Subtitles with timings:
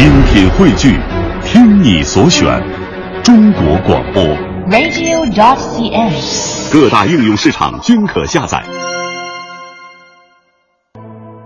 [0.00, 0.96] 精品汇聚，
[1.44, 2.58] 听你所选，
[3.22, 4.22] 中国广播。
[4.70, 6.72] radio.cn。
[6.72, 8.62] 各大应用市场均可下载。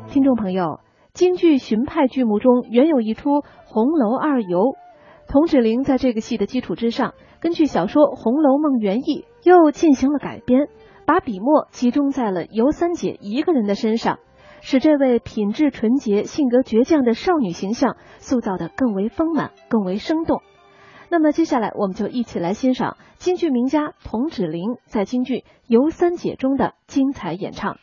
[0.07, 0.79] 听众朋友，
[1.13, 3.31] 京剧荀派剧目中原有一出
[3.65, 4.59] 《红楼二游》，
[5.27, 10.69] 童芷苓在这个戏的基础之上，根据小说《红楼梦》原意又进行了改编，
[11.07, 14.21] 把笔墨集中在了尤三姐一个人的身上，
[14.67, 20.41] 使这位品质纯洁、性格倔强的少女形象塑造得更为丰满、更为生动。
[21.11, 27.77] 那么接下来，我们就一起来欣赏京剧名家童芷苓在京剧《尤三姐》中的精彩演唱。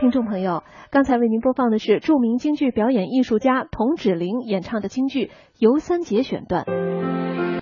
[0.00, 5.26] 听众朋友，刚才为您播放的是著名京剧表演艺术家童芷苓演唱的京剧
[5.58, 6.64] 《游三姐》选段。